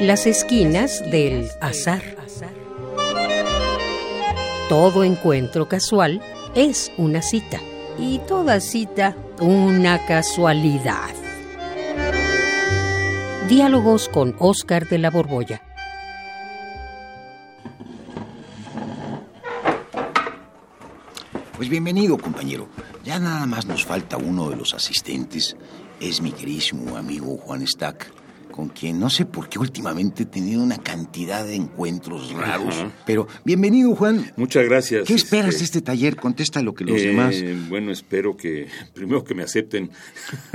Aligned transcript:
Las 0.00 0.26
esquinas 0.26 1.02
del 1.10 1.50
azar. 1.60 2.02
Todo 4.68 5.02
encuentro 5.02 5.68
casual 5.68 6.22
es 6.54 6.92
una 6.96 7.20
cita 7.20 7.58
y 7.98 8.20
toda 8.20 8.60
cita 8.60 9.16
una 9.40 10.06
casualidad. 10.06 11.10
Diálogos 13.48 14.08
con 14.08 14.36
Oscar 14.38 14.88
de 14.88 14.98
la 14.98 15.10
Borbolla. 15.10 15.62
Pues 21.56 21.68
bienvenido, 21.68 22.18
compañero. 22.18 22.68
Ya 23.02 23.18
nada 23.18 23.46
más 23.46 23.66
nos 23.66 23.84
falta 23.84 24.16
uno 24.16 24.48
de 24.48 24.54
los 24.54 24.74
asistentes. 24.74 25.56
Es 25.98 26.22
mi 26.22 26.30
querísimo 26.30 26.96
amigo 26.96 27.36
Juan 27.38 27.66
Stack, 27.66 28.12
con 28.58 28.70
quien 28.70 28.98
no 28.98 29.08
sé 29.08 29.24
por 29.24 29.48
qué 29.48 29.60
últimamente 29.60 30.24
he 30.24 30.26
tenido 30.26 30.60
una 30.60 30.78
cantidad 30.78 31.46
de 31.46 31.54
encuentros 31.54 32.32
raros. 32.32 32.74
Pero 33.06 33.28
bienvenido, 33.44 33.94
Juan. 33.94 34.32
Muchas 34.36 34.64
gracias. 34.64 35.06
¿Qué 35.06 35.14
esperas 35.14 35.50
este, 35.50 35.58
de 35.58 35.64
este 35.64 35.80
taller? 35.82 36.16
Contesta 36.16 36.60
lo 36.60 36.74
que 36.74 36.82
los 36.82 37.00
eh, 37.00 37.06
demás. 37.06 37.36
Bueno, 37.68 37.92
espero 37.92 38.36
que 38.36 38.66
primero 38.94 39.22
que 39.22 39.36
me 39.36 39.44
acepten. 39.44 39.92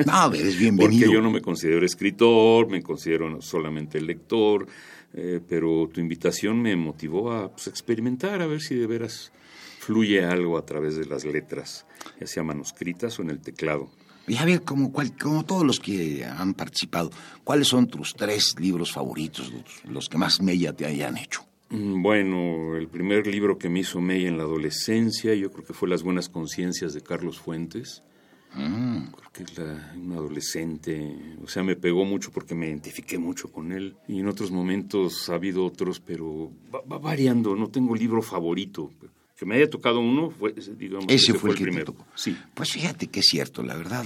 No, 0.06 0.34
eres 0.34 0.58
bienvenido. 0.60 1.06
Porque 1.06 1.14
yo 1.14 1.22
no 1.22 1.32
me 1.32 1.42
considero 1.42 1.86
escritor, 1.86 2.68
me 2.68 2.84
considero 2.84 3.42
solamente 3.42 4.02
lector. 4.02 4.68
Eh, 5.14 5.40
pero 5.48 5.90
tu 5.94 6.02
invitación 6.02 6.62
me 6.62 6.76
motivó 6.76 7.32
a 7.32 7.54
pues, 7.54 7.68
experimentar, 7.68 8.42
a 8.42 8.48
ver 8.48 8.60
si 8.60 8.76
de 8.76 8.86
veras 8.86 9.32
fluye 9.80 10.26
algo 10.26 10.58
a 10.58 10.66
través 10.66 10.98
de 10.98 11.06
las 11.06 11.24
letras, 11.24 11.86
ya 12.20 12.28
sea 12.28 12.44
manuscritas 12.44 13.18
o 13.20 13.22
en 13.22 13.30
el 13.30 13.40
teclado. 13.40 13.90
Y 14.28 14.38
a 14.38 14.46
ver, 14.46 14.62
como, 14.64 14.92
cual, 14.92 15.16
como 15.18 15.44
todos 15.44 15.66
los 15.66 15.80
que 15.80 16.24
han 16.26 16.54
participado, 16.54 17.12
¿cuáles 17.44 17.68
son 17.68 17.88
tus 17.88 18.14
tres 18.14 18.56
libros 18.60 18.92
favoritos, 18.92 19.52
los, 19.52 19.86
los 19.92 20.10
que 20.10 20.18
más 20.18 20.42
mella 20.42 20.74
te 20.74 20.86
hayan 20.86 21.18
hecho? 21.18 21.46
Mm, 21.70 22.02
Bueno, 22.02 22.78
el 22.78 22.88
primer 22.88 23.28
libro 23.28 23.58
que 23.58 23.68
me 23.70 23.80
hizo 23.80 24.00
Mella 24.00 24.28
en 24.30 24.38
la 24.38 24.44
adolescencia, 24.44 25.34
yo 25.34 25.52
creo 25.52 25.66
que 25.66 25.74
fue 25.74 25.90
Las 25.90 26.04
Buenas 26.04 26.30
Conciencias 26.30 26.94
de 26.94 27.02
Carlos 27.02 27.40
Fuentes. 27.40 28.04
Mm. 28.54 29.08
Creo 29.08 29.32
que 29.34 29.44
es 29.44 29.58
la, 29.58 29.94
un 29.96 30.12
adolescente, 30.14 31.18
o 31.44 31.48
sea, 31.48 31.64
me 31.64 31.76
pegó 31.76 32.06
mucho 32.06 32.32
porque 32.32 32.54
me 32.54 32.68
identifiqué 32.68 33.18
mucho 33.18 33.52
con 33.52 33.72
él. 33.72 33.96
Y 34.08 34.20
en 34.20 34.28
otros 34.28 34.52
momentos 34.52 35.28
ha 35.30 35.34
habido 35.36 35.66
otros, 35.66 36.00
pero 36.00 36.52
va, 36.74 36.82
va 36.90 37.00
variando, 37.00 37.56
no 37.56 37.70
tengo 37.70 37.96
libro 37.96 38.22
favorito. 38.22 38.92
Que 39.38 39.46
me 39.46 39.56
haya 39.56 39.70
tocado 39.70 40.00
uno, 40.00 40.30
fue, 40.32 40.54
digamos, 40.78 41.06
Ese 41.10 41.34
fue 41.34 41.52
el 41.52 41.56
que 41.56 41.64
te 41.64 41.70
primero. 41.70 41.86
tocó. 41.86 42.06
Sí. 42.16 42.38
Pues 42.54 42.72
fíjate 42.72 43.08
que 43.08 43.20
es 43.22 43.26
cierto, 43.30 43.64
la 43.64 43.76
verdad. 43.76 44.06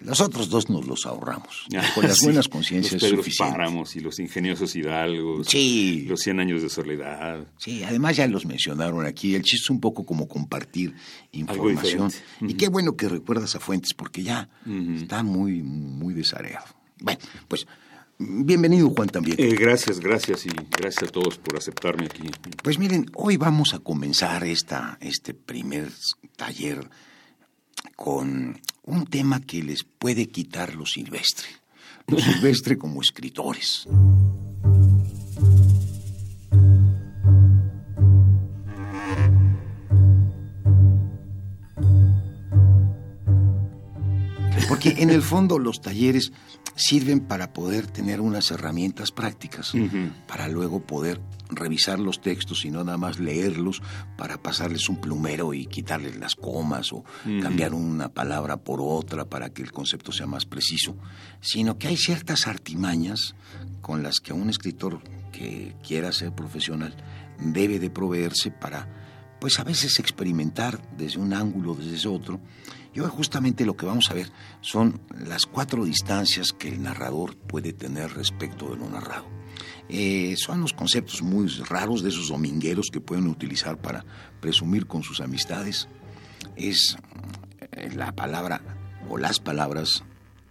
Los 0.00 0.22
otros 0.22 0.48
dos 0.48 0.70
nos 0.70 0.86
los 0.86 1.04
ahorramos. 1.04 1.66
Con 1.94 2.04
las 2.04 2.16
Sí, 2.16 2.24
buenas 2.24 2.48
conciencias 2.48 3.02
Los. 3.02 3.36
Páramos 3.36 3.94
y 3.96 4.00
los 4.00 4.18
ingeniosos 4.18 4.74
hidalgos. 4.74 5.46
Sí. 5.48 6.06
Los 6.08 6.20
cien 6.20 6.40
años 6.40 6.62
de 6.62 6.70
soledad. 6.70 7.46
Sí, 7.58 7.82
además 7.84 8.16
ya 8.16 8.26
los 8.26 8.46
mencionaron 8.46 9.04
aquí. 9.04 9.34
El 9.34 9.42
chiste 9.42 9.64
es 9.64 9.70
un 9.70 9.78
poco 9.80 10.06
como 10.06 10.26
compartir 10.26 10.94
información. 11.32 12.10
Y 12.40 12.46
Ujú. 12.46 12.56
qué 12.56 12.68
bueno 12.68 12.96
que 12.96 13.10
recuerdas 13.10 13.54
a 13.56 13.60
Fuentes 13.60 13.92
porque 13.94 14.22
ya 14.22 14.48
está 14.96 15.22
muy, 15.22 15.62
muy 15.62 16.14
desareado. 16.14 16.64
Bueno, 17.02 17.20
pues 17.46 17.66
bienvenido 18.20 18.90
Juan 18.90 19.08
también. 19.08 19.36
Eh, 19.38 19.54
gracias, 19.54 19.98
gracias 20.00 20.46
y 20.46 20.50
gracias 20.50 21.08
a 21.08 21.12
todos 21.12 21.38
por 21.38 21.56
aceptarme 21.56 22.04
aquí. 22.04 22.30
Pues 22.62 22.78
miren, 22.78 23.06
hoy 23.14 23.36
vamos 23.36 23.74
a 23.74 23.78
comenzar 23.78 24.44
esta, 24.44 24.98
este 25.00 25.34
primer 25.34 25.90
taller 26.36 26.88
con 27.96 28.60
un 28.84 29.06
tema 29.06 29.40
que 29.40 29.62
les 29.62 29.84
puede 29.84 30.26
quitar 30.26 30.74
lo 30.74 30.86
silvestre. 30.86 31.48
Lo 32.06 32.18
silvestre 32.20 32.76
como 32.76 33.00
escritores. 33.00 33.86
Porque 44.82 45.02
en 45.02 45.10
el 45.10 45.20
fondo 45.20 45.58
los 45.58 45.82
talleres 45.82 46.32
sirven 46.74 47.20
para 47.20 47.52
poder 47.52 47.86
tener 47.86 48.22
unas 48.22 48.50
herramientas 48.50 49.10
prácticas, 49.10 49.74
para 50.26 50.48
luego 50.48 50.80
poder 50.80 51.20
revisar 51.50 51.98
los 51.98 52.22
textos 52.22 52.64
y 52.64 52.70
no 52.70 52.82
nada 52.82 52.96
más 52.96 53.18
leerlos 53.18 53.82
para 54.16 54.42
pasarles 54.42 54.88
un 54.88 54.96
plumero 54.96 55.52
y 55.52 55.66
quitarles 55.66 56.16
las 56.16 56.34
comas 56.34 56.94
o 56.94 57.04
cambiar 57.42 57.74
una 57.74 58.08
palabra 58.08 58.56
por 58.56 58.80
otra 58.80 59.26
para 59.26 59.50
que 59.50 59.60
el 59.60 59.70
concepto 59.70 60.12
sea 60.12 60.26
más 60.26 60.46
preciso, 60.46 60.96
sino 61.42 61.76
que 61.76 61.88
hay 61.88 61.98
ciertas 61.98 62.46
artimañas 62.46 63.34
con 63.82 64.02
las 64.02 64.20
que 64.20 64.32
un 64.32 64.48
escritor 64.48 65.02
que 65.30 65.76
quiera 65.86 66.10
ser 66.12 66.34
profesional 66.34 66.96
debe 67.38 67.78
de 67.78 67.90
proveerse 67.90 68.50
para, 68.50 68.88
pues 69.40 69.58
a 69.58 69.64
veces 69.64 69.98
experimentar 69.98 70.80
desde 70.96 71.18
un 71.18 71.32
ángulo, 71.32 71.74
desde 71.74 72.08
otro. 72.08 72.40
Y 72.92 73.00
hoy 73.00 73.08
justamente 73.08 73.64
lo 73.64 73.76
que 73.76 73.86
vamos 73.86 74.10
a 74.10 74.14
ver 74.14 74.30
son 74.60 75.00
las 75.16 75.46
cuatro 75.46 75.84
distancias 75.84 76.52
que 76.52 76.68
el 76.68 76.82
narrador 76.82 77.36
puede 77.36 77.72
tener 77.72 78.12
respecto 78.12 78.68
de 78.68 78.76
lo 78.76 78.88
narrado. 78.88 79.26
Eh, 79.88 80.34
son 80.36 80.60
los 80.60 80.72
conceptos 80.72 81.22
muy 81.22 81.48
raros 81.68 82.02
de 82.02 82.10
esos 82.10 82.28
domingueros 82.28 82.90
que 82.92 83.00
pueden 83.00 83.26
utilizar 83.26 83.80
para 83.80 84.04
presumir 84.40 84.86
con 84.86 85.02
sus 85.02 85.20
amistades. 85.20 85.88
Es 86.56 86.96
eh, 87.72 87.90
la 87.94 88.12
palabra 88.12 88.60
o 89.08 89.18
las 89.18 89.40
palabras 89.40 90.04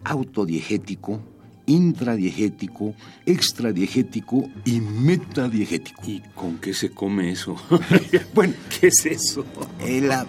autodiegético, 0.04 1.22
intradiegético, 1.70 2.94
extradiegético 3.26 4.48
y 4.64 4.80
metadiegético. 4.80 6.02
¿Y 6.06 6.20
con 6.34 6.58
qué 6.58 6.74
se 6.74 6.90
come 6.90 7.30
eso? 7.30 7.56
Bueno, 8.34 8.54
¿Qué 8.80 8.88
es 8.88 9.06
eso? 9.06 9.44
eh, 9.80 10.00
la, 10.00 10.26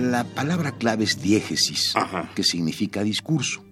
la 0.00 0.24
palabra 0.24 0.72
clave 0.72 1.04
es 1.04 1.20
diégesis, 1.20 1.94
Ajá. 1.96 2.30
que 2.34 2.42
significa 2.44 3.02
discurso. 3.02 3.62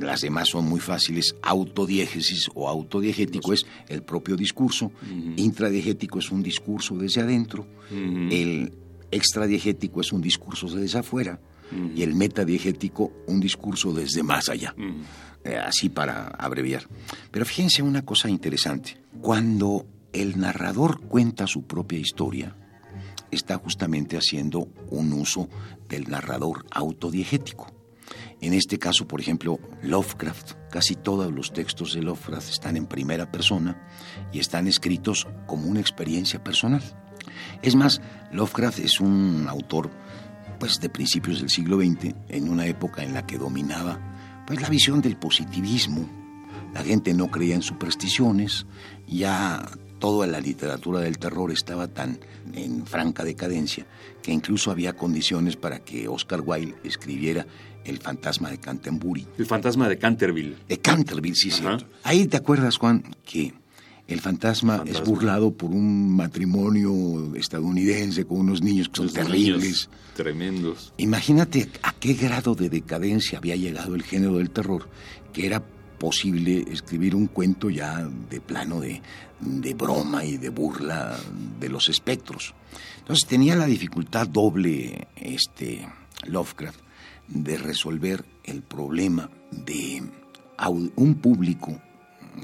Las 0.00 0.20
demás 0.20 0.48
son 0.48 0.64
muy 0.68 0.80
fáciles. 0.80 1.34
Autodiégesis 1.42 2.48
o 2.54 2.68
autodiegético 2.68 3.52
es 3.52 3.66
el 3.88 4.02
propio 4.02 4.36
discurso. 4.36 4.92
Intradiegético 5.36 6.18
es 6.18 6.30
un 6.30 6.42
discurso 6.42 6.96
desde 6.96 7.20
adentro. 7.20 7.66
El 7.90 8.72
extradiegético 9.10 10.00
es 10.00 10.12
un 10.12 10.22
discurso 10.22 10.68
desde 10.68 10.98
afuera. 11.00 11.40
Y 11.94 12.02
el 12.02 12.14
metadiegético, 12.14 13.12
un 13.26 13.40
discurso 13.40 13.92
desde 13.92 14.22
más 14.22 14.48
allá. 14.48 14.74
Eh, 15.44 15.56
así 15.56 15.88
para 15.88 16.28
abreviar. 16.28 16.86
Pero 17.30 17.44
fíjense 17.44 17.82
una 17.82 18.04
cosa 18.04 18.28
interesante. 18.28 18.98
Cuando 19.20 19.86
el 20.12 20.38
narrador 20.38 21.00
cuenta 21.00 21.46
su 21.46 21.62
propia 21.62 21.98
historia, 21.98 22.54
está 23.30 23.56
justamente 23.56 24.16
haciendo 24.16 24.68
un 24.90 25.12
uso 25.12 25.48
del 25.88 26.08
narrador 26.08 26.64
autodiegético. 26.70 27.72
En 28.40 28.52
este 28.52 28.78
caso, 28.78 29.08
por 29.08 29.20
ejemplo, 29.20 29.58
Lovecraft, 29.82 30.52
casi 30.70 30.94
todos 30.94 31.32
los 31.32 31.52
textos 31.52 31.94
de 31.94 32.02
Lovecraft 32.02 32.50
están 32.50 32.76
en 32.76 32.86
primera 32.86 33.30
persona 33.30 33.80
y 34.32 34.38
están 34.38 34.66
escritos 34.68 35.26
como 35.46 35.66
una 35.66 35.80
experiencia 35.80 36.42
personal. 36.42 36.82
Es 37.62 37.74
más, 37.74 38.00
Lovecraft 38.32 38.80
es 38.80 39.00
un 39.00 39.46
autor 39.48 39.90
pues 40.62 40.78
de 40.78 40.88
principios 40.88 41.40
del 41.40 41.50
siglo 41.50 41.78
XX, 41.78 42.14
en 42.28 42.48
una 42.48 42.66
época 42.66 43.02
en 43.02 43.14
la 43.14 43.26
que 43.26 43.36
dominaba 43.36 43.98
pues 44.46 44.60
la 44.60 44.68
visión 44.68 45.00
del 45.02 45.16
positivismo. 45.16 46.08
La 46.72 46.84
gente 46.84 47.14
no 47.14 47.32
creía 47.32 47.56
en 47.56 47.62
supersticiones, 47.62 48.64
ya 49.08 49.68
toda 49.98 50.28
la 50.28 50.38
literatura 50.38 51.00
del 51.00 51.18
terror 51.18 51.50
estaba 51.50 51.88
tan 51.88 52.20
en 52.54 52.86
franca 52.86 53.24
decadencia 53.24 53.88
que 54.22 54.30
incluso 54.30 54.70
había 54.70 54.92
condiciones 54.92 55.56
para 55.56 55.80
que 55.80 56.06
Oscar 56.06 56.42
Wilde 56.46 56.76
escribiera 56.84 57.44
El 57.84 57.98
fantasma 57.98 58.48
de 58.48 58.58
Canterbury. 58.58 59.26
El 59.38 59.46
fantasma 59.46 59.88
de 59.88 59.98
Canterville. 59.98 60.58
De 60.68 60.78
Canterville, 60.78 61.34
sí, 61.34 61.50
cierto. 61.50 61.86
Ahí 62.04 62.28
te 62.28 62.36
acuerdas, 62.36 62.76
Juan, 62.76 63.02
que 63.24 63.52
el 64.08 64.20
fantasma, 64.20 64.78
Fantasma. 64.78 65.00
es 65.00 65.06
burlado 65.06 65.52
por 65.52 65.70
un 65.70 66.14
matrimonio 66.14 67.34
estadounidense 67.34 68.24
con 68.24 68.40
unos 68.40 68.62
niños 68.62 68.88
que 68.88 68.96
son 68.96 69.06
Los 69.06 69.14
terribles. 69.14 69.88
Tremendos. 70.14 70.92
Imagínate 70.98 71.68
a 71.82 71.92
qué 71.92 72.14
grado 72.14 72.54
de 72.54 72.68
decadencia 72.68 73.38
había 73.38 73.56
llegado 73.56 73.94
el 73.94 74.02
género 74.02 74.38
del 74.38 74.50
terror, 74.50 74.88
que 75.32 75.46
era 75.46 75.62
posible 75.98 76.64
escribir 76.68 77.14
un 77.14 77.28
cuento 77.28 77.70
ya 77.70 78.06
de 78.28 78.40
plano 78.40 78.80
de, 78.80 79.00
de 79.40 79.74
broma 79.74 80.24
y 80.24 80.36
de 80.36 80.48
burla 80.48 81.16
de 81.60 81.68
los 81.68 81.88
espectros. 81.88 82.54
Entonces 82.98 83.28
tenía 83.28 83.54
la 83.54 83.66
dificultad 83.66 84.26
doble 84.26 85.08
este 85.16 85.88
Lovecraft 86.26 86.80
de 87.28 87.56
resolver 87.56 88.24
el 88.44 88.62
problema 88.62 89.30
de 89.50 90.02
un 90.96 91.14
público 91.16 91.80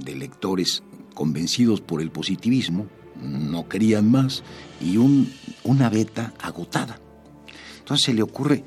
de 0.02 0.14
lectores 0.14 0.82
convencidos 1.18 1.80
por 1.80 2.00
el 2.00 2.12
positivismo, 2.12 2.86
no 3.20 3.68
querían 3.68 4.08
más, 4.08 4.44
y 4.80 4.98
un, 4.98 5.28
una 5.64 5.90
beta 5.90 6.32
agotada. 6.40 7.00
Entonces 7.80 8.04
se 8.04 8.14
le 8.14 8.22
ocurre, 8.22 8.62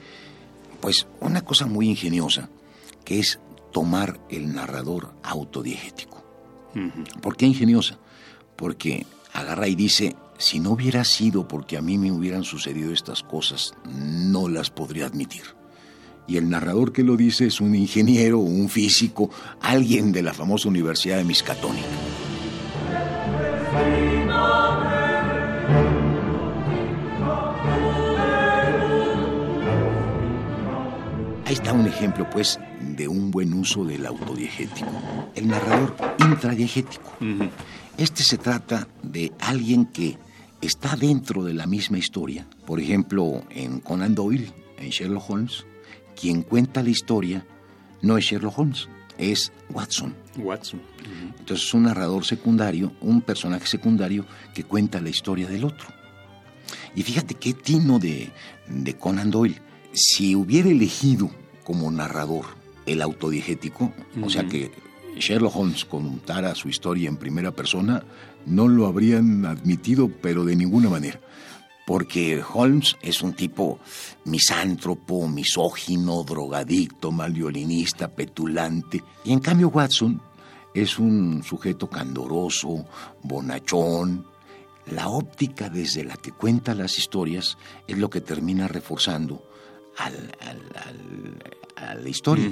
pues, 0.82 1.08
una 1.22 1.46
cosa 1.46 1.66
muy 1.66 1.88
ingeniosa, 1.88 2.50
que 3.06 3.20
es 3.20 3.40
tomar 3.72 4.20
el 4.30 4.54
narrador 4.54 5.14
autodiegético. 5.24 6.26
¿Por 7.22 7.38
qué 7.38 7.46
ingeniosa? 7.46 8.00
Porque 8.58 9.06
agarra 9.32 9.70
y 9.70 9.76
dice, 9.76 10.18
si 10.38 10.60
no 10.60 10.72
hubiera 10.72 11.06
sido 11.06 11.48
porque 11.48 11.78
a 11.78 11.82
mí 11.82 11.98
me 11.98 12.12
hubieran 12.12 12.44
sucedido 12.44 12.92
estas 12.92 13.24
cosas, 13.24 13.76
no 13.86 14.50
las 14.50 14.72
podría 14.72 15.06
admitir. 15.06 15.44
Y 16.28 16.36
el 16.36 16.50
narrador 16.50 16.92
que 16.92 17.04
lo 17.04 17.16
dice 17.16 17.46
es 17.46 17.62
un 17.62 17.76
ingeniero, 17.76 18.40
un 18.40 18.68
físico, 18.68 19.30
alguien 19.62 20.12
de 20.12 20.22
la 20.22 20.34
famosa 20.34 20.68
Universidad 20.68 21.16
de 21.16 21.24
Miskatonic. 21.24 22.11
Está 31.62 31.74
un 31.74 31.86
ejemplo, 31.86 32.28
pues, 32.28 32.60
de 32.82 33.08
un 33.08 33.30
buen 33.30 33.54
uso 33.54 33.86
del 33.86 34.08
autodiegético. 34.08 34.90
El 35.36 35.48
narrador 35.48 35.96
intradiegético. 36.18 37.12
Este 37.98 38.24
se 38.24 38.40
trata 38.40 38.88
de 39.04 39.32
alguien 39.40 39.86
que 39.86 40.18
está 40.60 40.96
dentro 40.96 41.44
de 41.44 41.54
la 41.54 41.68
misma 41.68 42.00
historia. 42.00 42.48
Por 42.66 42.80
ejemplo, 42.80 43.44
en 43.52 43.80
Conan 43.80 44.16
Doyle, 44.16 44.52
en 44.80 44.90
Sherlock 44.90 45.30
Holmes, 45.30 45.66
quien 46.20 46.42
cuenta 46.42 46.82
la 46.82 46.90
historia 46.90 47.46
no 48.02 48.18
es 48.18 48.26
Sherlock 48.26 48.58
Holmes, 48.58 48.90
es 49.20 49.52
Watson. 49.70 50.16
Watson. 50.38 50.82
Entonces 51.38 51.68
es 51.68 51.74
un 51.76 51.84
narrador 51.84 52.26
secundario, 52.26 52.92
un 53.02 53.22
personaje 53.22 53.68
secundario 53.68 54.26
que 54.56 54.64
cuenta 54.64 55.00
la 55.00 55.10
historia 55.10 55.48
del 55.48 55.66
otro. 55.66 55.90
Y 56.96 57.04
fíjate 57.04 57.36
qué 57.36 57.54
tino 57.54 58.00
de, 58.00 58.32
de 58.68 58.98
Conan 58.98 59.30
Doyle. 59.30 59.62
Si 59.94 60.36
hubiera 60.36 60.70
elegido 60.70 61.30
como 61.72 61.90
narrador 61.90 62.48
el 62.86 63.02
autodiegético, 63.02 63.94
o 64.22 64.30
sea 64.30 64.46
que 64.46 64.70
Sherlock 65.18 65.56
Holmes 65.56 65.86
contara 65.86 66.54
su 66.54 66.68
historia 66.68 67.08
en 67.08 67.16
primera 67.16 67.52
persona, 67.52 68.04
no 68.46 68.68
lo 68.68 68.88
habrían 68.88 69.46
admitido, 69.46 70.12
pero 70.22 70.44
de 70.44 70.58
ninguna 70.58 70.90
manera. 70.90 71.22
Porque 71.88 72.44
Holmes 72.54 72.98
es 73.02 73.22
un 73.22 73.32
tipo 73.32 73.80
misántropo, 74.26 75.30
misógino, 75.30 76.26
drogadicto, 76.26 77.10
mal 77.14 77.32
violinista, 77.32 78.10
petulante. 78.10 79.02
Y 79.24 79.32
en 79.32 79.40
cambio 79.40 79.70
Watson 79.70 80.22
es 80.74 81.00
un 81.00 81.42
sujeto 81.42 81.90
candoroso, 81.90 82.86
bonachón. 83.24 84.26
La 84.88 85.08
óptica 85.08 85.70
desde 85.70 86.04
la 86.04 86.18
que 86.18 86.34
cuenta 86.34 86.76
las 86.76 86.98
historias 86.98 87.58
es 87.88 87.98
lo 87.98 88.10
que 88.10 88.20
termina 88.20 88.68
reforzando 88.68 89.51
al, 89.98 90.32
a 91.76 91.96
la 91.96 92.10
historia. 92.10 92.50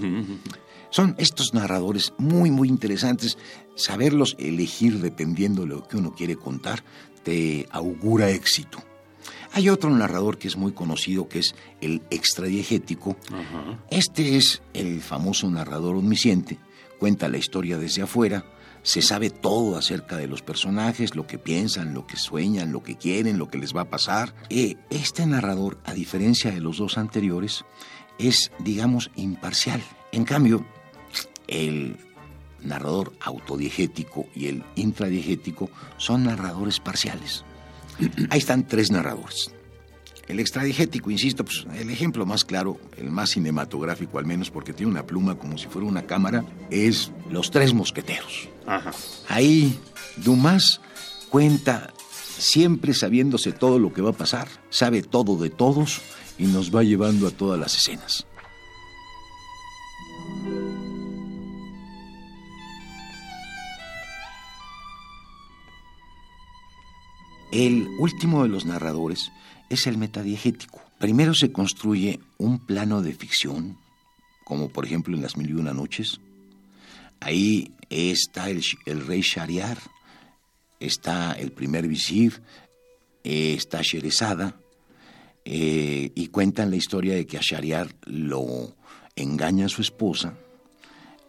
Son 0.91 1.15
estos 1.19 1.53
narradores 1.53 2.13
muy, 2.17 2.51
muy 2.51 2.67
interesantes. 2.67 3.37
Saberlos 3.75 4.35
elegir 4.39 4.99
dependiendo 4.99 5.61
de 5.61 5.67
lo 5.69 5.87
que 5.87 5.97
uno 5.97 6.13
quiere 6.13 6.35
contar 6.35 6.83
te 7.23 7.67
augura 7.71 8.29
éxito. 8.29 8.79
Hay 9.51 9.69
otro 9.69 9.89
narrador 9.89 10.37
que 10.37 10.47
es 10.47 10.57
muy 10.57 10.71
conocido, 10.71 11.27
que 11.27 11.39
es 11.39 11.55
el 11.81 12.01
extradiegético. 12.09 13.17
Este 13.89 14.37
es 14.37 14.61
el 14.73 15.01
famoso 15.01 15.49
narrador 15.49 15.95
omnisciente. 15.95 16.59
Cuenta 16.99 17.29
la 17.29 17.37
historia 17.37 17.77
desde 17.77 18.03
afuera, 18.03 18.45
se 18.83 19.01
sabe 19.01 19.29
todo 19.29 19.77
acerca 19.77 20.17
de 20.17 20.27
los 20.27 20.41
personajes, 20.41 21.15
lo 21.15 21.27
que 21.27 21.37
piensan, 21.37 21.93
lo 21.93 22.07
que 22.07 22.17
sueñan, 22.17 22.71
lo 22.71 22.83
que 22.83 22.95
quieren, 22.95 23.37
lo 23.37 23.49
que 23.49 23.57
les 23.57 23.75
va 23.75 23.81
a 23.81 23.89
pasar. 23.89 24.33
Eh, 24.49 24.77
este 24.89 25.25
narrador, 25.25 25.79
a 25.85 25.93
diferencia 25.93 26.51
de 26.51 26.61
los 26.61 26.77
dos 26.77 26.97
anteriores, 26.97 27.65
es, 28.17 28.51
digamos, 28.59 29.11
imparcial. 29.15 29.81
En 30.11 30.25
cambio, 30.25 30.65
el 31.47 31.97
narrador 32.61 33.13
autodiegético 33.21 34.27
y 34.35 34.47
el 34.47 34.63
intradiegético 34.75 35.69
son 35.97 36.25
narradores 36.25 36.79
parciales. 36.79 37.45
Ahí 38.29 38.39
están 38.39 38.67
tres 38.67 38.91
narradores. 38.91 39.53
El 40.29 40.39
extradiegético, 40.39 41.09
insisto, 41.09 41.43
pues 41.43 41.65
el 41.75 41.89
ejemplo 41.89 42.23
más 42.23 42.45
claro, 42.45 42.77
el 42.97 43.09
más 43.09 43.31
cinematográfico 43.31 44.19
al 44.19 44.27
menos, 44.27 44.51
porque 44.51 44.73
tiene 44.73 44.91
una 44.91 45.05
pluma 45.05 45.35
como 45.39 45.57
si 45.57 45.67
fuera 45.67 45.87
una 45.87 46.03
cámara, 46.03 46.45
es 46.69 47.11
Los 47.31 47.49
Tres 47.49 47.73
Mosqueteros. 47.73 48.47
Ahí 49.27 49.77
Dumas 50.17 50.81
cuenta 51.29 51.91
siempre 52.37 52.93
sabiéndose 52.93 53.51
todo 53.51 53.79
lo 53.79 53.91
que 53.91 54.03
va 54.03 54.11
a 54.11 54.13
pasar, 54.13 54.47
sabe 54.69 55.01
todo 55.01 55.35
de 55.35 55.49
todos 55.49 55.99
y 56.37 56.45
nos 56.45 56.73
va 56.73 56.83
llevando 56.83 57.27
a 57.27 57.31
todas 57.31 57.59
las 57.59 57.75
escenas. 57.75 58.27
El 67.51 67.87
último 67.97 68.43
de 68.43 68.49
los 68.49 68.65
narradores 68.65 69.31
es 69.69 69.87
el 69.87 69.97
metadiegético. 69.97 70.81
Primero 70.99 71.33
se 71.33 71.51
construye 71.51 72.19
un 72.37 72.59
plano 72.59 73.01
de 73.01 73.13
ficción, 73.13 73.77
como 74.43 74.69
por 74.69 74.85
ejemplo 74.85 75.15
en 75.15 75.23
Las 75.23 75.35
Mil 75.35 75.49
y 75.49 75.53
Una 75.53 75.73
Noches. 75.73 76.19
Ahí 77.19 77.73
está 77.89 78.49
el, 78.49 78.61
rey 79.07 79.21
Shariar, 79.21 79.79
está 80.79 81.33
el 81.33 81.51
primer 81.51 81.87
visir, 81.87 82.41
eh, 83.23 83.53
está 83.57 83.81
Sherezada, 83.81 84.55
eh, 85.43 86.11
y 86.13 86.27
cuentan 86.27 86.69
la 86.69 86.75
historia 86.75 87.15
de 87.15 87.25
que 87.25 87.37
a 87.37 87.41
Shariar 87.41 87.95
lo 88.05 88.75
engaña 89.15 89.65
a 89.65 89.69
su 89.69 89.81
esposa, 89.81 90.37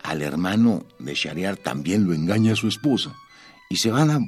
al 0.03 0.21
hermano 0.21 0.85
de 0.99 1.15
Shariar 1.15 1.57
también 1.57 2.07
lo 2.07 2.13
engaña 2.13 2.53
a 2.53 2.57
su 2.57 2.69
esposa, 2.69 3.15
y 3.71 3.77
se 3.77 3.91
van 3.91 4.11
a 4.11 4.21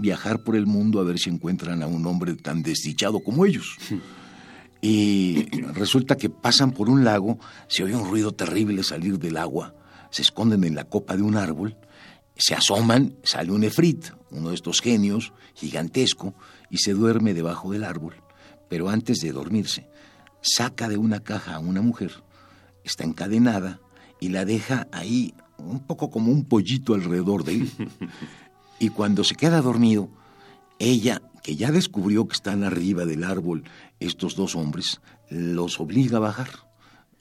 viajar 0.00 0.42
por 0.42 0.56
el 0.56 0.66
mundo 0.66 1.00
a 1.00 1.04
ver 1.04 1.18
si 1.18 1.30
encuentran 1.30 1.82
a 1.82 1.86
un 1.86 2.06
hombre 2.06 2.34
tan 2.34 2.62
desdichado 2.62 3.20
como 3.20 3.46
ellos. 3.46 3.76
Y 4.82 5.42
resulta 5.74 6.16
que 6.16 6.30
pasan 6.30 6.70
por 6.70 6.88
un 6.88 7.04
lago, 7.04 7.38
se 7.68 7.84
oye 7.84 7.94
un 7.94 8.08
ruido 8.08 8.32
terrible 8.32 8.82
salir 8.82 9.18
del 9.18 9.36
agua, 9.36 9.74
se 10.10 10.22
esconden 10.22 10.64
en 10.64 10.74
la 10.74 10.84
copa 10.84 11.16
de 11.16 11.22
un 11.22 11.36
árbol, 11.36 11.76
se 12.34 12.54
asoman, 12.54 13.14
sale 13.22 13.52
un 13.52 13.62
efrit, 13.62 14.06
uno 14.30 14.48
de 14.48 14.54
estos 14.54 14.80
genios, 14.80 15.34
gigantesco, 15.54 16.34
y 16.70 16.78
se 16.78 16.94
duerme 16.94 17.34
debajo 17.34 17.72
del 17.72 17.84
árbol. 17.84 18.14
Pero 18.70 18.88
antes 18.88 19.20
de 19.20 19.32
dormirse, 19.32 19.86
saca 20.40 20.88
de 20.88 20.96
una 20.96 21.20
caja 21.20 21.56
a 21.56 21.58
una 21.58 21.82
mujer, 21.82 22.12
está 22.82 23.04
encadenada, 23.04 23.80
y 24.18 24.30
la 24.30 24.46
deja 24.46 24.88
ahí 24.92 25.34
un 25.58 25.80
poco 25.80 26.10
como 26.10 26.32
un 26.32 26.46
pollito 26.46 26.94
alrededor 26.94 27.44
de 27.44 27.52
él. 27.52 27.72
Y 28.80 28.88
cuando 28.88 29.22
se 29.24 29.36
queda 29.36 29.60
dormido, 29.60 30.08
ella, 30.78 31.20
que 31.42 31.54
ya 31.54 31.70
descubrió 31.70 32.26
que 32.26 32.32
están 32.32 32.64
arriba 32.64 33.04
del 33.04 33.24
árbol 33.24 33.64
estos 34.00 34.34
dos 34.34 34.56
hombres, 34.56 35.02
los 35.28 35.78
obliga 35.78 36.16
a 36.16 36.20
bajar. 36.20 36.48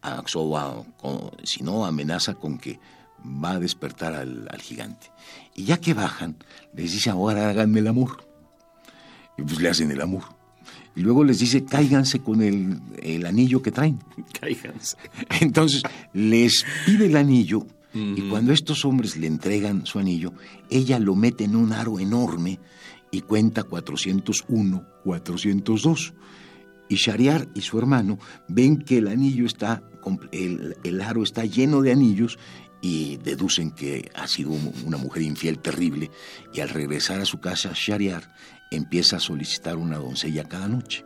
A, 0.01 0.24
si 1.44 1.62
no, 1.62 1.86
amenaza 1.86 2.34
con 2.36 2.58
que 2.58 2.80
va 3.22 3.51
a 3.51 3.60
despertar 3.60 4.13
al, 4.13 4.50
gigante. 4.62 5.12
Y 5.54 5.66
ya 5.66 5.82
que 5.82 5.94
bajan, 5.94 6.38
les 6.74 6.94
dice, 6.94 7.10
ahora 7.10 7.50
háganme 7.50 7.82
el 7.82 7.88
amor. 7.88 8.25
Y 9.38 9.42
pues 9.42 9.60
le 9.60 9.68
hacen 9.68 9.92
el 9.92 10.00
amor. 10.00 10.24
Y 10.96 11.01
luego 11.01 11.25
les 11.25 11.39
dice, 11.39 11.66
cáiganse 11.66 12.20
con 12.20 12.42
el, 12.42 12.80
el 13.04 13.25
anillo 13.25 13.62
que 13.62 13.72
traen. 13.72 14.01
Cáiganse. 14.39 14.96
Entonces 15.42 15.84
les 16.13 16.66
pide 16.86 17.08
el 17.08 17.18
anillo 17.18 17.66
y 17.93 18.29
cuando 18.29 18.53
estos 18.53 18.86
hombres 18.86 19.17
le 19.17 19.27
entregan 19.27 19.86
su 19.86 19.98
anillo, 20.00 20.34
ella 20.69 21.00
lo 21.00 21.15
mete 21.15 21.46
en 21.46 21.55
un 21.55 21.74
aro 21.74 22.00
enorme 22.00 22.60
y 23.12 23.22
cuenta 23.22 23.63
401, 23.63 24.86
402. 25.03 26.13
Y 26.88 26.96
Shariar 26.96 27.48
y 27.53 27.62
su 27.62 27.77
hermano 27.79 28.19
ven 28.48 28.77
que 28.84 28.98
el 28.98 29.08
anillo 29.08 29.46
está, 29.46 29.84
el, 30.31 30.75
el 30.84 31.01
aro 31.01 31.24
está 31.24 31.46
lleno 31.46 31.81
de 31.81 31.91
anillos 31.91 32.38
y 32.81 33.17
deducen 33.17 33.72
que 33.72 34.10
ha 34.15 34.27
sido 34.27 34.51
una 34.86 34.98
mujer 34.98 35.24
infiel 35.24 35.60
terrible 35.60 36.12
y 36.53 36.62
al 36.62 36.69
regresar 36.69 37.19
a 37.19 37.25
su 37.25 37.39
casa 37.39 37.72
Shariar 37.74 38.34
empieza 38.72 39.17
a 39.17 39.19
solicitar 39.19 39.77
una 39.77 39.98
doncella 39.98 40.43
cada 40.46 40.67
noche 40.67 41.05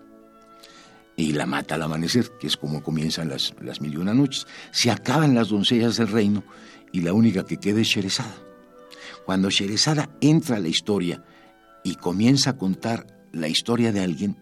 y 1.15 1.33
la 1.33 1.45
mata 1.45 1.75
al 1.75 1.83
amanecer, 1.83 2.31
que 2.39 2.47
es 2.47 2.57
como 2.57 2.81
comienzan 2.81 3.29
las, 3.29 3.53
las 3.61 3.81
mil 3.81 3.93
y 3.93 3.97
una 3.97 4.13
noches. 4.13 4.47
Se 4.71 4.89
acaban 4.89 5.35
las 5.35 5.49
doncellas 5.49 5.97
del 5.97 6.07
reino 6.07 6.43
y 6.93 7.01
la 7.01 7.11
única 7.11 7.43
que 7.43 7.57
queda 7.57 7.81
es 7.81 7.87
Sherezada. 7.87 8.37
Cuando 9.25 9.49
Sherezada 9.49 10.09
entra 10.21 10.57
a 10.57 10.59
la 10.59 10.69
historia 10.69 11.25
y 11.83 11.95
comienza 11.95 12.51
a 12.51 12.57
contar 12.57 13.27
la 13.33 13.49
historia 13.49 13.91
de 13.91 14.01
alguien, 14.01 14.37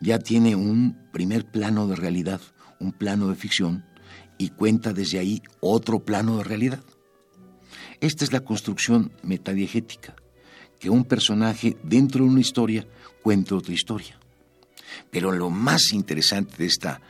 ya 0.00 0.18
tiene 0.18 0.56
un 0.56 0.96
primer 1.12 1.44
plano 1.44 1.86
de 1.86 1.94
realidad, 1.94 2.40
un 2.80 2.92
plano 2.92 3.28
de 3.28 3.36
ficción, 3.36 3.84
y 4.38 4.48
cuenta 4.50 4.92
desde 4.92 5.18
ahí 5.18 5.42
otro 5.60 6.04
plano 6.04 6.38
de 6.38 6.44
realidad. 6.44 6.82
Esta 8.00 8.24
es 8.24 8.32
la 8.32 8.40
construcción 8.40 9.12
metadiegética, 9.22 10.16
que 10.78 10.88
un 10.88 11.04
personaje 11.04 11.76
dentro 11.82 12.24
de 12.24 12.30
una 12.30 12.40
historia 12.40 12.86
cuenta 13.22 13.56
otra 13.56 13.74
historia. 13.74 14.18
Pero 15.10 15.32
lo 15.32 15.50
más 15.50 15.92
interesante 15.92 16.56
de 16.56 16.66
esta, 16.66 17.02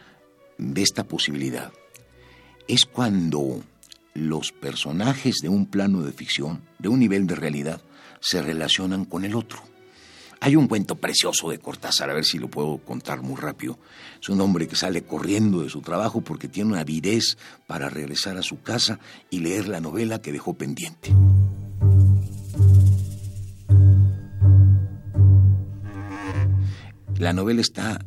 de 0.56 0.82
esta 0.82 1.04
posibilidad 1.04 1.72
es 2.66 2.86
cuando 2.86 3.62
los 4.18 4.52
personajes 4.52 5.36
de 5.42 5.48
un 5.48 5.66
plano 5.66 6.02
de 6.02 6.12
ficción, 6.12 6.62
de 6.78 6.88
un 6.88 6.98
nivel 6.98 7.26
de 7.26 7.34
realidad, 7.34 7.82
se 8.20 8.42
relacionan 8.42 9.04
con 9.04 9.24
el 9.24 9.34
otro. 9.34 9.62
Hay 10.40 10.54
un 10.54 10.68
cuento 10.68 10.96
precioso 10.96 11.50
de 11.50 11.58
Cortázar, 11.58 12.10
a 12.10 12.14
ver 12.14 12.24
si 12.24 12.38
lo 12.38 12.48
puedo 12.48 12.78
contar 12.78 13.22
muy 13.22 13.36
rápido. 13.36 13.78
Es 14.20 14.28
un 14.28 14.40
hombre 14.40 14.68
que 14.68 14.76
sale 14.76 15.02
corriendo 15.02 15.62
de 15.62 15.68
su 15.68 15.80
trabajo 15.80 16.20
porque 16.20 16.46
tiene 16.46 16.70
una 16.70 16.80
avidez 16.80 17.36
para 17.66 17.90
regresar 17.90 18.36
a 18.36 18.42
su 18.42 18.62
casa 18.62 19.00
y 19.30 19.40
leer 19.40 19.66
la 19.66 19.80
novela 19.80 20.20
que 20.20 20.30
dejó 20.30 20.54
pendiente. 20.54 21.12
La 27.18 27.32
novela 27.32 27.60
está 27.60 27.98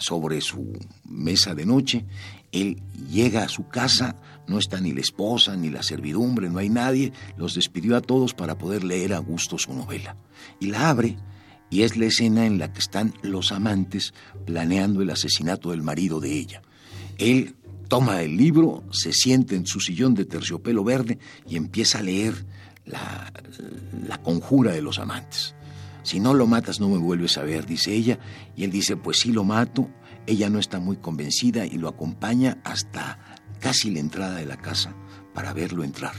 sobre 0.00 0.40
su 0.40 0.72
mesa 1.04 1.54
de 1.54 1.66
noche. 1.66 2.04
Él 2.50 2.82
llega 3.08 3.44
a 3.44 3.48
su 3.48 3.68
casa, 3.68 4.16
no 4.48 4.58
está 4.58 4.80
ni 4.80 4.92
la 4.92 5.00
esposa 5.00 5.54
ni 5.54 5.70
la 5.70 5.82
servidumbre, 5.82 6.50
no 6.50 6.58
hay 6.58 6.68
nadie. 6.68 7.12
Los 7.36 7.54
despidió 7.54 7.96
a 7.96 8.00
todos 8.00 8.34
para 8.34 8.58
poder 8.58 8.82
leer 8.82 9.14
a 9.14 9.18
gusto 9.18 9.58
su 9.58 9.72
novela. 9.72 10.16
Y 10.58 10.66
la 10.66 10.90
abre 10.90 11.16
y 11.70 11.82
es 11.82 11.96
la 11.96 12.06
escena 12.06 12.46
en 12.46 12.58
la 12.58 12.72
que 12.72 12.80
están 12.80 13.14
los 13.22 13.52
amantes 13.52 14.12
planeando 14.44 15.02
el 15.02 15.10
asesinato 15.10 15.70
del 15.70 15.82
marido 15.82 16.18
de 16.18 16.32
ella. 16.32 16.62
Él 17.18 17.54
toma 17.88 18.22
el 18.22 18.36
libro, 18.36 18.82
se 18.90 19.12
siente 19.12 19.54
en 19.54 19.66
su 19.66 19.80
sillón 19.80 20.14
de 20.14 20.24
terciopelo 20.24 20.82
verde 20.82 21.18
y 21.46 21.56
empieza 21.56 21.98
a 21.98 22.02
leer 22.02 22.44
la, 22.84 23.32
la 24.06 24.18
conjura 24.22 24.72
de 24.72 24.82
los 24.82 24.98
amantes. 24.98 25.54
Si 26.02 26.20
no 26.20 26.34
lo 26.34 26.46
matas 26.46 26.80
no 26.80 26.88
me 26.88 26.98
vuelves 26.98 27.38
a 27.38 27.42
ver, 27.42 27.66
dice 27.66 27.92
ella, 27.92 28.18
y 28.56 28.64
él 28.64 28.70
dice, 28.70 28.96
pues 28.96 29.18
sí 29.18 29.32
lo 29.32 29.44
mato. 29.44 29.88
Ella 30.26 30.50
no 30.50 30.58
está 30.58 30.80
muy 30.80 30.96
convencida 30.96 31.66
y 31.66 31.78
lo 31.78 31.88
acompaña 31.88 32.58
hasta 32.64 33.18
casi 33.58 33.90
la 33.90 34.00
entrada 34.00 34.36
de 34.36 34.46
la 34.46 34.56
casa 34.56 34.94
para 35.34 35.52
verlo 35.52 35.84
entrar. 35.84 36.12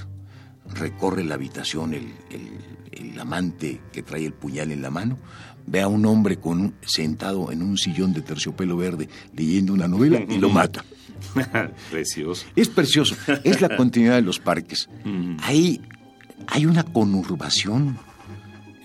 Recorre 0.74 1.24
la 1.24 1.36
habitación 1.36 1.94
el, 1.94 3.20
amante 3.20 3.82
que 3.92 4.02
trae 4.02 4.26
el 4.26 4.34
puñal 4.34 4.72
en 4.72 4.82
la 4.82 4.90
mano, 4.90 5.20
ve 5.68 5.82
a 5.82 5.88
un 5.88 6.06
hombre 6.06 6.38
con 6.38 6.76
sentado 6.82 7.52
en 7.52 7.62
un 7.62 7.78
sillón 7.78 8.14
de 8.14 8.22
terciopelo 8.22 8.76
verde 8.78 9.10
leyendo 9.36 9.74
una 9.74 9.88
novela 9.88 10.20
y 10.28 10.38
lo 10.40 10.50
mata. 10.50 10.84
precioso. 11.92 12.46
Es 12.56 12.68
precioso. 12.70 13.16
Es 13.44 13.62
la 13.62 13.76
continuidad 13.76 14.16
de 14.16 14.24
los 14.24 14.40
parques. 14.40 14.90
Ahí 15.44 15.82
hay 16.48 16.66
una 16.66 16.84
conurbación 16.84 18.00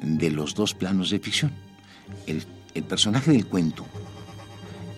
de 0.02 0.30
los 0.30 0.54
dos 0.54 0.74
planos 0.74 1.10
de 1.10 1.18
ficción. 1.18 1.52
El, 2.26 2.44
personaje 2.84 3.32
del 3.32 3.46
cuento 3.46 3.86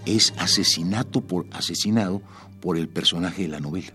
es 0.04 0.34
asesinato 0.36 1.20
por 1.20 1.46
asesinado 1.52 2.20
por 2.60 2.76
el 2.76 2.88
personaje 2.88 3.42
de 3.42 3.48
la 3.48 3.60
novela. 3.60 3.92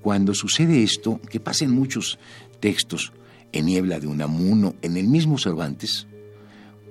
Cuando 0.00 0.34
sucede 0.34 0.82
esto, 0.82 1.20
que 1.28 1.40
pasa 1.40 1.66
en 1.66 1.72
muchos 1.72 2.18
textos, 2.58 3.12
en 3.52 3.66
Niebla 3.66 4.00
de 4.00 4.06
Unamuno, 4.06 4.74
en 4.80 4.96
el 4.96 5.08
mismo 5.08 5.36
Cervantes, 5.36 6.06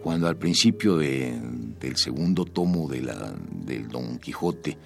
cuando 0.04 0.28
al 0.28 0.38
principio 0.38 0.98
del 0.98 1.96
segundo 1.96 2.46
tomo 2.46 2.88
de 2.88 3.02
la, 3.02 3.34
del 3.66 3.88
Don 3.88 4.20
Quijote 4.20 4.78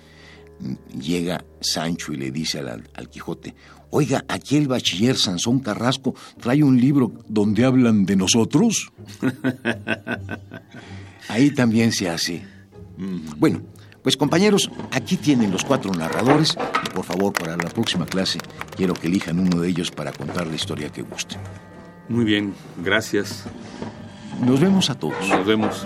llega 1.00 1.44
Sancho 1.62 2.14
y 2.14 2.18
le 2.18 2.32
dice 2.32 2.60
al 2.60 3.10
Quijote, 3.10 3.56
Oiga, 3.92 4.24
aquí 4.28 4.58
el 4.58 4.68
bachiller 4.68 5.18
Sansón 5.18 5.60
Carrasco 5.60 6.14
trae 6.40 6.64
un 6.64 6.80
libro 6.80 7.12
donde 7.28 7.66
hablan 7.66 8.06
de 8.06 8.16
nosotros. 8.16 8.92
Ahí 11.28 11.52
también 11.52 11.92
se 11.92 12.10
hace. 12.10 12.44
Bueno, 13.38 13.62
pues 14.04 14.16
compañeros, 14.16 14.70
aquí 14.92 15.18
tienen 15.18 15.52
los 15.52 15.64
cuatro 15.64 15.92
narradores 15.92 16.56
y 16.86 16.90
por 16.90 17.04
favor 17.04 17.34
para 17.34 17.58
la 17.58 17.70
próxima 17.70 18.06
clase 18.06 18.40
quiero 18.76 18.94
que 18.94 19.08
elijan 19.08 19.40
uno 19.40 19.60
de 19.60 19.70
ellos 19.70 19.90
para 19.90 20.12
contar 20.12 20.46
la 20.46 20.56
historia 20.56 20.90
que 20.90 21.02
gusten. 21.02 21.40
Muy 22.10 22.26
bien, 22.26 22.54
gracias. 22.84 23.46
Nos 24.46 24.60
vemos 24.60 24.90
a 24.90 24.96
todos. 24.96 25.28
Nos 25.28 25.46
vemos. 25.46 25.86